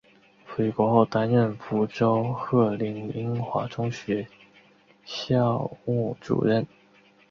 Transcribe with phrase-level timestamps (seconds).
[0.47, 4.27] 回国后担任福州鹤龄英华中学
[5.05, 6.65] 校务主任。